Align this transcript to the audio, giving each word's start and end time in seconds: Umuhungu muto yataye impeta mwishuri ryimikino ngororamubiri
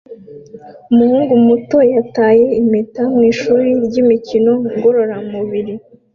Umuhungu 0.91 1.33
muto 1.47 1.77
yataye 1.93 2.45
impeta 2.61 3.03
mwishuri 3.13 3.67
ryimikino 3.85 4.53
ngororamubiri 4.75 5.73